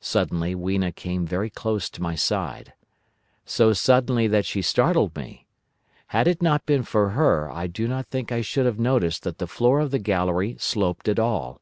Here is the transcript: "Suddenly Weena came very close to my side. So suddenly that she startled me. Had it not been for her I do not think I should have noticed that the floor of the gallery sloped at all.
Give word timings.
"Suddenly 0.00 0.54
Weena 0.54 0.90
came 0.90 1.26
very 1.26 1.50
close 1.50 1.90
to 1.90 2.00
my 2.00 2.14
side. 2.14 2.72
So 3.44 3.74
suddenly 3.74 4.26
that 4.26 4.46
she 4.46 4.62
startled 4.62 5.14
me. 5.14 5.46
Had 6.06 6.26
it 6.26 6.40
not 6.40 6.64
been 6.64 6.84
for 6.84 7.10
her 7.10 7.52
I 7.52 7.66
do 7.66 7.86
not 7.86 8.06
think 8.06 8.32
I 8.32 8.40
should 8.40 8.64
have 8.64 8.78
noticed 8.78 9.24
that 9.24 9.36
the 9.36 9.46
floor 9.46 9.80
of 9.80 9.90
the 9.90 9.98
gallery 9.98 10.56
sloped 10.58 11.06
at 11.06 11.18
all. 11.18 11.60